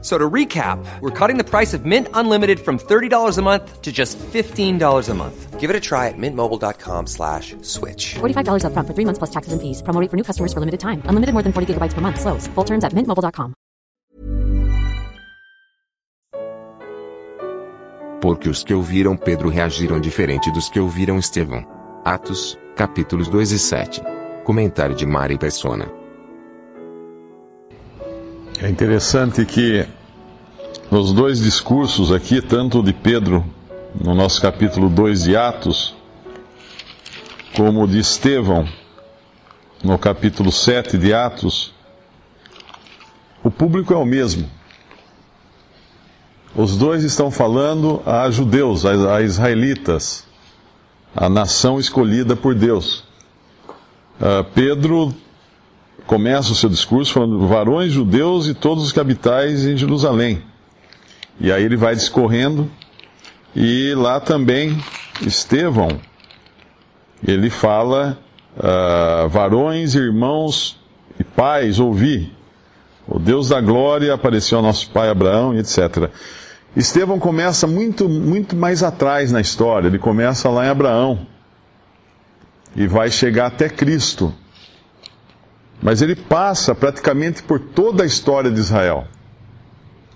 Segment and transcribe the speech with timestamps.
[0.00, 3.90] So to recap, we're cutting the price of Mint Unlimited from $30 a month to
[3.90, 5.58] just $15 a month.
[5.58, 8.14] Give it a try at mintmobile.com slash switch.
[8.20, 9.82] $45 upfront for three months plus taxes and fees.
[9.82, 11.02] Promo rate for new customers for limited time.
[11.06, 12.20] Unlimited more than 40 gigabytes per month.
[12.20, 12.46] Slows.
[12.54, 13.54] Full terms at mintmobile.com.
[18.20, 21.64] Porque os que ouviram Pedro reagiram diferente dos que ouviram Estevão.
[22.04, 24.02] Atos, capítulos 2 e 7.
[24.44, 25.97] Comentário de Mari Persona.
[28.60, 29.86] É interessante que
[30.90, 33.44] nos dois discursos aqui, tanto de Pedro,
[33.94, 35.94] no nosso capítulo 2 de Atos,
[37.54, 38.68] como de Estevão,
[39.84, 41.72] no capítulo 7 de Atos,
[43.44, 44.50] o público é o mesmo.
[46.52, 50.26] Os dois estão falando a judeus, a israelitas,
[51.14, 53.04] a nação escolhida por Deus.
[54.20, 55.14] Uh, Pedro
[56.08, 60.42] começa o seu discurso falando varões judeus e todos os que habitais em Jerusalém.
[61.38, 62.68] E aí ele vai discorrendo,
[63.54, 64.82] e lá também
[65.20, 66.00] Estevão,
[67.22, 68.18] ele fala,
[68.56, 70.80] uh, varões, irmãos
[71.20, 72.32] e pais, ouvi.
[73.06, 76.10] O Deus da glória apareceu ao nosso pai Abraão etc.
[76.74, 81.26] Estevão começa muito, muito mais atrás na história, ele começa lá em Abraão
[82.74, 84.32] e vai chegar até Cristo.
[85.88, 89.06] Mas ele passa praticamente por toda a história de Israel.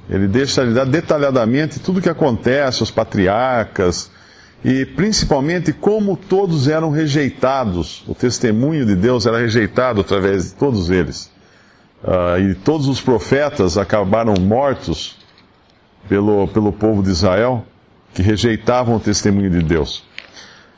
[0.07, 4.11] Ele deixa ele detalhadamente tudo o que acontece, os patriarcas,
[4.63, 8.05] e principalmente como todos eram rejeitados.
[8.07, 11.31] O testemunho de Deus era rejeitado através de todos eles.
[12.05, 15.17] Uh, e todos os profetas acabaram mortos
[16.07, 17.65] pelo, pelo povo de Israel,
[18.13, 20.05] que rejeitavam o testemunho de Deus.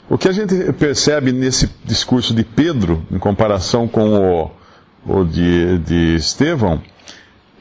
[0.08, 4.50] O que a gente percebe nesse discurso de Pedro, em comparação com o,
[5.06, 6.82] ou de, de Estevão,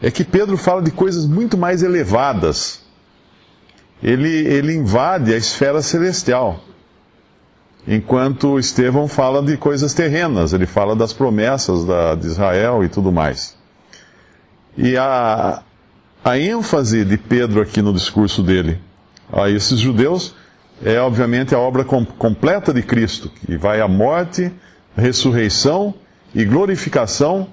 [0.02, 2.82] é que Pedro fala de coisas muito mais elevadas.
[4.02, 6.60] Ele, ele invade a esfera celestial.
[7.88, 13.12] Enquanto Estevão fala de coisas terrenas, ele fala das promessas da, de Israel e tudo
[13.12, 13.58] mais.
[14.78, 15.62] E a,
[16.24, 18.80] a ênfase de Pedro aqui no discurso dele
[19.32, 20.36] a esses judeus
[20.84, 24.52] é, obviamente, a obra com, completa de Cristo, que vai à morte,
[24.98, 25.94] ressurreição
[26.34, 27.48] e glorificação,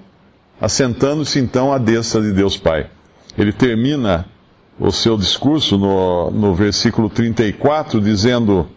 [0.59, 2.89] assentando-se então à destra de Deus Pai.
[3.37, 4.25] Ele termina
[4.79, 8.67] o seu discurso no, no versículo 34, dizendo: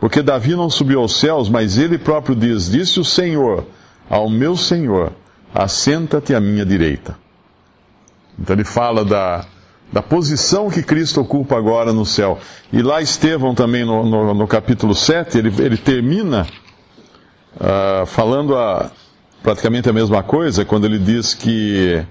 [0.00, 3.66] Porque Davi não subiu aos céus, mas ele próprio diz: Disse o Senhor
[4.08, 5.12] ao meu Senhor:
[5.54, 7.16] Assenta-te à minha direita.
[8.38, 9.44] Então ele fala da,
[9.92, 12.38] da posição que Cristo ocupa agora no céu.
[12.72, 16.46] E lá Estevão também, no, no, no capítulo 7, ele, ele termina
[17.56, 18.90] uh, falando a,
[19.42, 22.04] praticamente a mesma coisa quando ele diz que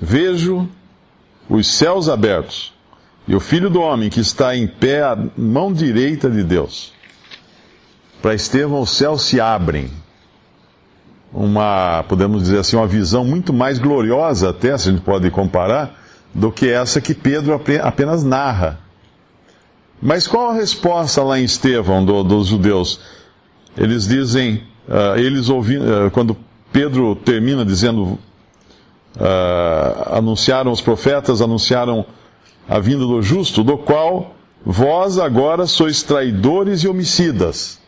[0.00, 0.68] vejo
[1.48, 2.74] os céus abertos
[3.28, 6.92] e o Filho do Homem que está em pé à mão direita de Deus.
[8.20, 9.90] Para Estevão, os céus se abrem.
[11.32, 16.00] Uma, podemos dizer assim, uma visão muito mais gloriosa, até se a gente pode comparar,
[16.32, 18.78] do que essa que Pedro apenas narra.
[20.00, 23.00] Mas qual a resposta lá em Estevão do, dos judeus?
[23.76, 26.36] Eles dizem, uh, eles ouvindo, uh, quando
[26.72, 28.18] Pedro termina dizendo, uh,
[30.16, 32.04] anunciaram os profetas, anunciaram
[32.68, 37.80] a vinda do justo, do qual vós agora sois traidores e homicidas.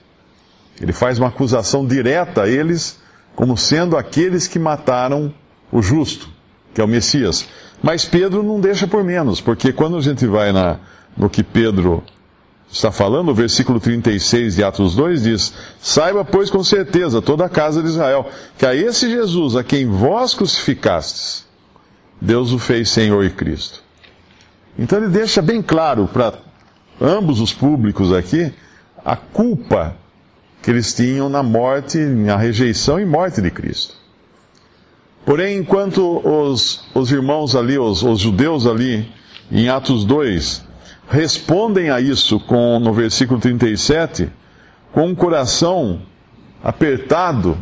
[0.81, 3.01] Ele faz uma acusação direta a eles,
[3.35, 5.33] como sendo aqueles que mataram
[5.73, 6.29] o justo,
[6.73, 7.49] que é o Messias.
[7.83, 10.79] Mas Pedro não deixa por menos, porque quando a gente vai na,
[11.17, 12.03] no que Pedro
[12.71, 17.49] está falando, o versículo 36 de Atos 2 diz: Saiba, pois, com certeza, toda a
[17.49, 21.47] casa de Israel, que a esse Jesus, a quem vós crucificastes,
[22.21, 23.83] Deus o fez Senhor e Cristo.
[24.79, 26.35] Então ele deixa bem claro para
[27.01, 28.53] ambos os públicos aqui
[29.05, 29.97] a culpa
[30.63, 33.95] que eles tinham na morte, na rejeição e morte de Cristo.
[35.25, 39.11] Porém, enquanto os, os irmãos ali, os, os judeus ali,
[39.51, 40.65] em Atos 2,
[41.09, 44.29] respondem a isso com, no versículo 37,
[44.93, 46.03] com um coração
[46.63, 47.57] apertado,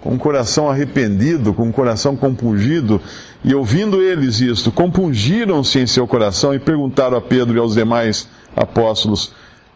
[0.00, 3.00] com um coração arrependido, com um coração compungido,
[3.44, 8.28] e ouvindo eles isto, compungiram-se em seu coração e perguntaram a Pedro e aos demais
[8.54, 9.32] apóstolos: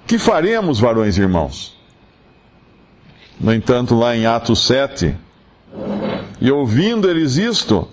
[0.06, 1.76] Que faremos, varões e irmãos?
[3.38, 5.14] No entanto, lá em Atos 7,
[6.40, 7.88] e ouvindo eles isto,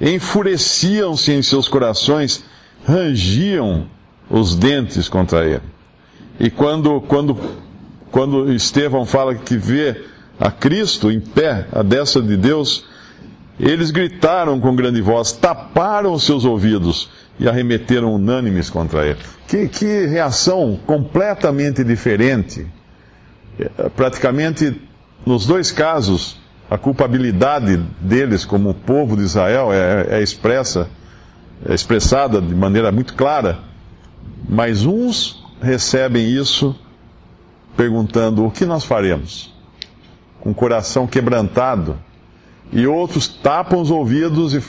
[0.00, 2.44] enfureciam-se em seus corações,
[2.84, 3.86] rangiam
[4.30, 5.62] os dentes contra ele.
[6.38, 7.36] E quando, quando,
[8.10, 10.04] quando Estevão fala que vê
[10.38, 12.84] a Cristo em pé, à destra de Deus,
[13.58, 17.10] eles gritaram com grande voz, taparam os seus ouvidos
[17.40, 19.18] e arremeteram unânimes contra ele.
[19.48, 22.66] Que, que reação completamente diferente.
[23.58, 24.80] É, praticamente,
[25.26, 26.38] nos dois casos,
[26.70, 30.88] a culpabilidade deles como povo de Israel é, é expressa,
[31.68, 33.58] é expressada de maneira muito clara,
[34.48, 36.74] mas uns recebem isso
[37.76, 39.54] perguntando: o que nós faremos?
[40.40, 41.98] Com o coração quebrantado
[42.72, 44.62] e outros tapam os ouvidos e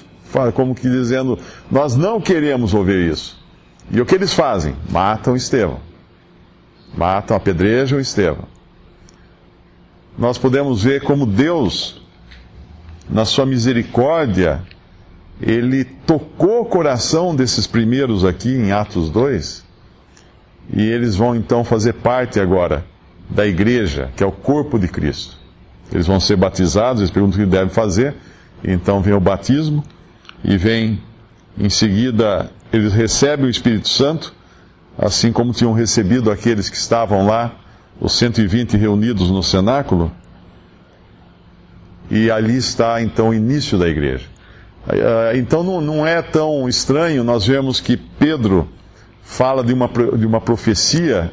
[0.54, 1.40] como que dizendo,
[1.72, 3.40] nós não queremos ouvir isso.
[3.92, 4.76] E o que eles fazem?
[4.90, 5.80] Matam Estevão.
[6.96, 8.46] Matam, apedrejam Estevão.
[10.18, 12.02] Nós podemos ver como Deus,
[13.10, 14.62] na sua misericórdia,
[15.42, 19.64] ele tocou o coração desses primeiros aqui em Atos 2,
[20.72, 22.86] e eles vão então fazer parte agora
[23.30, 25.38] da igreja, que é o corpo de Cristo.
[25.92, 28.16] Eles vão ser batizados, eles perguntam o que devem fazer,
[28.64, 29.84] então vem o batismo,
[30.44, 31.02] e vem
[31.58, 34.34] em seguida, eles recebem o Espírito Santo,
[34.98, 37.56] assim como tinham recebido aqueles que estavam lá,
[38.00, 40.12] os 120 reunidos no cenáculo,
[42.10, 44.26] e ali está então o início da igreja.
[44.88, 48.68] Ah, então não, não é tão estranho nós vemos que Pedro
[49.30, 51.32] fala de uma, de uma profecia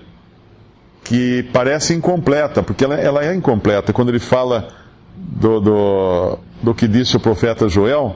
[1.03, 3.91] que parece incompleta, porque ela, ela é incompleta.
[3.91, 4.69] Quando ele fala
[5.17, 8.15] do, do, do que disse o profeta Joel,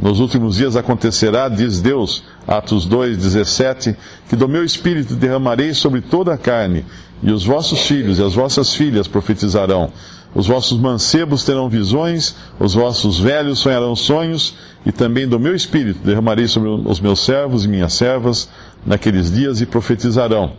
[0.00, 3.94] nos últimos dias acontecerá, diz Deus, Atos 2, 17,
[4.26, 6.86] que do meu espírito derramarei sobre toda a carne,
[7.22, 9.92] e os vossos filhos e as vossas filhas profetizarão.
[10.34, 16.00] Os vossos mancebos terão visões, os vossos velhos sonharão sonhos, e também do meu espírito
[16.04, 18.48] derramarei sobre os meus servos e minhas servas
[18.84, 20.52] naqueles dias e profetizarão.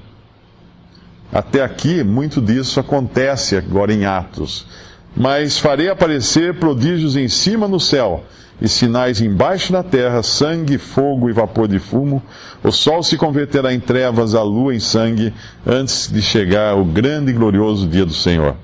[1.32, 4.68] Até aqui, muito disso acontece agora em Atos.
[5.16, 8.24] Mas farei aparecer prodígios em cima no céu,
[8.62, 12.22] e sinais embaixo na terra, sangue, fogo e vapor de fumo.
[12.64, 15.34] O sol se converterá em trevas, a lua em sangue,
[15.66, 18.56] antes de chegar o grande e glorioso dia do Senhor.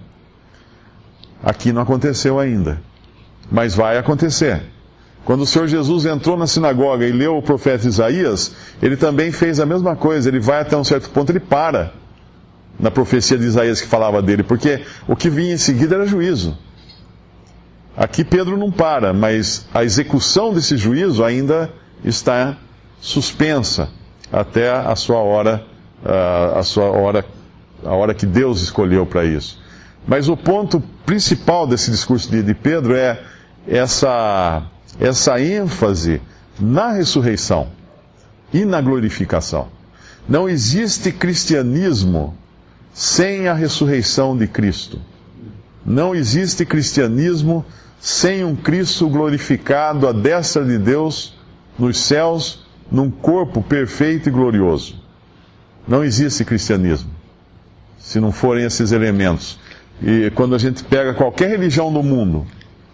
[1.43, 2.81] Aqui não aconteceu ainda,
[3.51, 4.61] mas vai acontecer.
[5.25, 9.59] Quando o Senhor Jesus entrou na sinagoga e leu o profeta Isaías, ele também fez
[9.59, 10.29] a mesma coisa.
[10.29, 11.93] Ele vai até um certo ponto, ele para
[12.79, 16.57] na profecia de Isaías que falava dele, porque o que vinha em seguida era juízo.
[17.95, 21.69] Aqui Pedro não para, mas a execução desse juízo ainda
[22.03, 22.55] está
[23.01, 23.89] suspensa
[24.31, 25.65] até a sua hora,
[26.55, 27.25] a sua hora,
[27.83, 29.61] a hora que Deus escolheu para isso.
[30.07, 33.21] Mas o ponto principal desse discurso de Pedro é
[33.67, 34.63] essa,
[34.99, 36.21] essa ênfase
[36.59, 37.69] na ressurreição
[38.53, 39.67] e na glorificação.
[40.27, 42.35] Não existe cristianismo
[42.93, 44.99] sem a ressurreição de Cristo.
[45.85, 47.65] Não existe cristianismo
[47.99, 51.37] sem um Cristo glorificado à destra de Deus
[51.77, 55.01] nos céus, num corpo perfeito e glorioso.
[55.87, 57.09] Não existe cristianismo
[57.97, 59.59] se não forem esses elementos.
[60.01, 62.45] E quando a gente pega qualquer religião do mundo,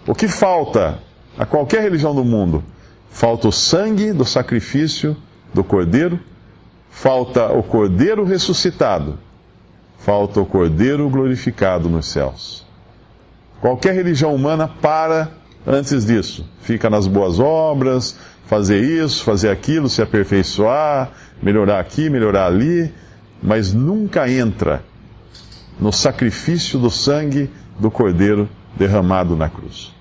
[0.08, 1.00] o que falta
[1.38, 2.64] a qualquer religião do mundo?
[3.10, 5.16] Falta o sangue do sacrifício
[5.54, 6.20] do cordeiro,
[6.90, 9.20] falta o cordeiro ressuscitado
[10.06, 12.64] falta o Cordeiro glorificado nos céus.
[13.60, 15.32] Qualquer religião humana para
[15.66, 16.48] antes disso.
[16.62, 18.16] Fica nas boas obras,
[18.46, 21.12] fazer isso, fazer aquilo, se aperfeiçoar,
[21.42, 22.94] melhorar aqui, melhorar ali,
[23.42, 24.84] mas nunca entra
[25.80, 27.50] no sacrifício do sangue
[27.80, 29.95] do Cordeiro derramado na cruz.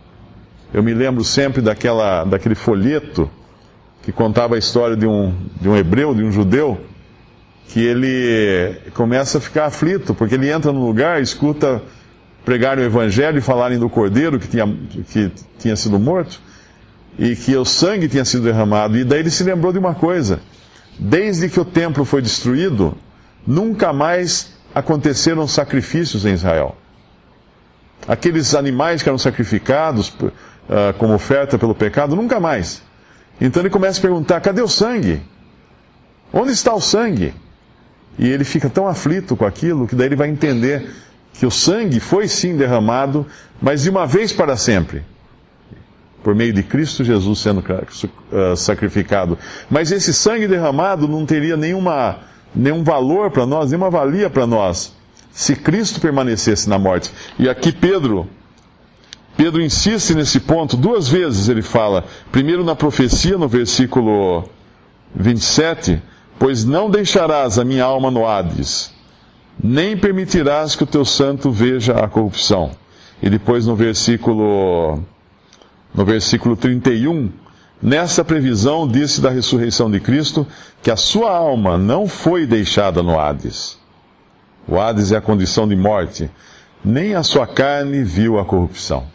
[0.74, 3.30] Eu me lembro sempre daquela, daquele folheto
[4.02, 6.80] que contava a história de um, de um hebreu, de um judeu,
[7.68, 11.80] que ele começa a ficar aflito, porque ele entra num lugar, escuta
[12.44, 14.66] pregar o evangelho e falarem do cordeiro que tinha,
[15.12, 16.40] que tinha sido morto
[17.16, 18.98] e que o sangue tinha sido derramado.
[18.98, 20.40] E daí ele se lembrou de uma coisa:
[20.98, 22.96] desde que o templo foi destruído,
[23.46, 26.76] nunca mais aconteceram sacrifícios em Israel.
[28.08, 30.12] Aqueles animais que eram sacrificados
[30.68, 32.82] uh, como oferta pelo pecado, nunca mais.
[33.40, 35.22] Então ele começa a perguntar: cadê o sangue?
[36.32, 37.34] Onde está o sangue?
[38.18, 40.88] E ele fica tão aflito com aquilo que daí ele vai entender
[41.32, 43.26] que o sangue foi sim derramado,
[43.60, 45.04] mas de uma vez para sempre,
[46.22, 49.36] por meio de Cristo Jesus sendo uh, sacrificado.
[49.68, 52.20] Mas esse sangue derramado não teria nenhuma,
[52.54, 54.94] nenhum valor para nós, nenhuma valia para nós,
[55.32, 57.12] se Cristo permanecesse na morte.
[57.36, 58.28] E aqui Pedro,
[59.36, 61.48] Pedro insiste nesse ponto duas vezes.
[61.48, 64.48] Ele fala, primeiro na profecia, no versículo
[65.14, 66.00] 27,
[66.38, 68.92] pois não deixarás a minha alma no Hades,
[69.62, 72.72] nem permitirás que o teu santo veja a corrupção.
[73.22, 75.02] E depois no versículo
[75.94, 77.30] no versículo 31,
[77.80, 80.44] nessa previsão disse da ressurreição de Cristo
[80.82, 83.78] que a sua alma não foi deixada no Hades.
[84.66, 86.28] O Hades é a condição de morte,
[86.84, 89.13] nem a sua carne viu a corrupção.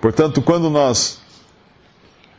[0.00, 1.20] Portanto, quando nós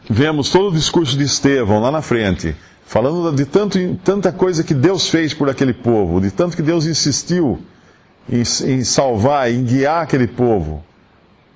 [0.10, 4.74] vemos todo o discurso de Estevão lá na frente, falando de tanto, tanta coisa que
[4.74, 7.60] Deus fez por aquele povo, de tanto que Deus insistiu
[8.28, 10.84] em, em salvar, em guiar aquele povo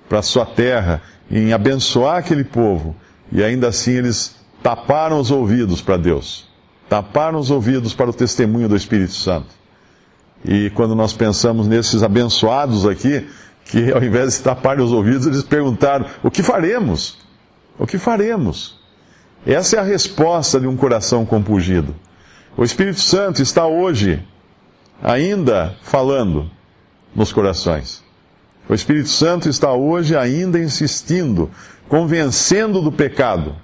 [0.08, 2.94] para a sua terra, em abençoar aquele povo,
[3.32, 6.46] e ainda assim eles taparam os ouvidos para Deus,
[6.88, 9.48] taparam os ouvidos para o testemunho do Espírito Santo.
[10.44, 13.26] E quando nós pensamos nesses abençoados aqui,
[13.64, 17.18] que ao invés de taparem os ouvidos, eles perguntaram: o que faremos?
[17.78, 18.78] O que faremos?
[19.46, 21.94] Essa é a resposta de um coração compungido.
[22.56, 24.22] O Espírito Santo está hoje
[25.02, 26.50] ainda falando
[27.14, 28.02] nos corações.
[28.68, 31.50] O Espírito Santo está hoje ainda insistindo,
[31.88, 33.54] convencendo do pecado,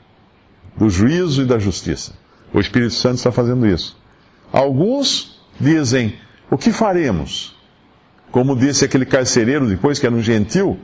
[0.77, 2.13] do juízo e da justiça.
[2.53, 3.97] O Espírito Santo está fazendo isso.
[4.53, 6.15] Alguns dizem:
[6.51, 7.57] o que faremos?
[8.31, 10.79] Como disse aquele carcereiro depois, que era um gentil,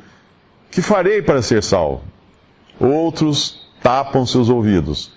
[0.70, 2.02] que farei para ser salvo?
[2.78, 5.12] Outros tapam seus ouvidos,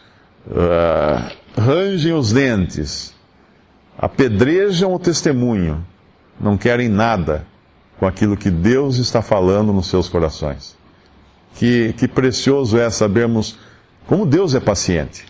[0.47, 3.13] uh, rangem os dentes,
[3.97, 5.85] apedrejam o testemunho,
[6.39, 7.45] não querem nada
[7.99, 10.77] com aquilo que Deus está falando nos seus corações.
[11.55, 13.57] Que, que precioso é sabermos
[14.07, 15.25] como Deus é paciente.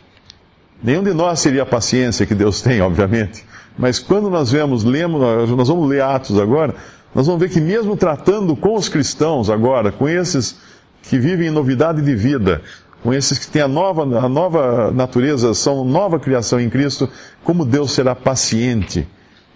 [0.82, 3.44] Nenhum de nós seria a paciência que Deus tem, obviamente.
[3.80, 6.76] Mas quando nós vemos, lemos, nós vamos ler Atos agora,
[7.16, 10.60] nós vamos ver que mesmo tratando com os cristãos agora, com esses
[11.02, 12.62] que vivem em novidade de vida,
[13.02, 17.10] com esses que têm a nova, a nova natureza, são nova criação em Cristo,
[17.42, 19.08] como Deus será paciente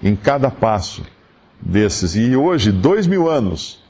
[0.02, 1.04] em cada passo
[1.60, 2.16] desses.
[2.16, 3.84] E hoje, dois mil anos,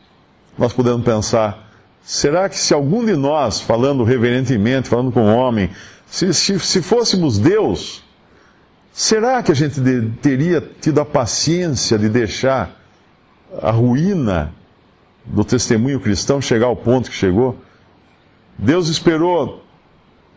[0.58, 1.72] nós podemos pensar,
[2.02, 5.70] será que se algum de nós, falando reverentemente, falando com o homem,
[6.08, 8.03] se, se, se fôssemos Deus,
[8.94, 9.82] Será que a gente
[10.22, 12.80] teria tido a paciência de deixar
[13.60, 14.54] a ruína
[15.26, 17.58] do testemunho cristão chegar ao ponto que chegou?
[18.56, 19.64] Deus esperou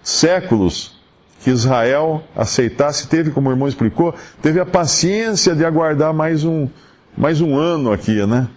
[0.02, 0.98] séculos
[1.42, 6.66] que Israel aceitasse, teve, como o irmão explicou, teve a paciência de aguardar mais um,
[7.14, 8.48] mais um ano aqui, né?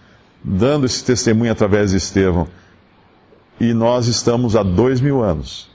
[0.42, 2.48] Dando esse testemunho através de Estevão.
[3.60, 5.70] E nós estamos há dois mil anos.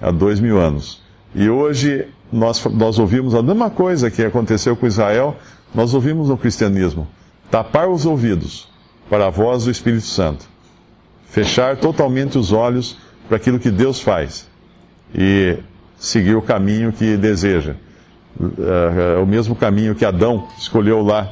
[0.00, 1.02] Há dois mil anos.
[1.34, 5.36] E hoje nós, nós ouvimos a mesma coisa que aconteceu com Israel,
[5.74, 7.06] nós ouvimos no cristianismo.
[7.50, 8.68] Tapar os ouvidos
[9.08, 10.46] para a voz do Espírito Santo.
[11.26, 12.96] Fechar totalmente os olhos
[13.28, 14.48] para aquilo que Deus faz.
[15.14, 15.58] E
[15.98, 17.74] seguir o caminho que deseja.
[18.40, 21.30] É, é o mesmo caminho que Adão escolheu lá,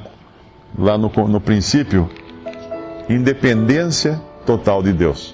[0.79, 2.09] lá no, no princípio.
[3.09, 5.34] Independência total de Deus.